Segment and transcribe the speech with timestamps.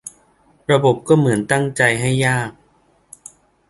[0.71, 2.51] ระบบก็เหมือนตั้งใจให้ยาก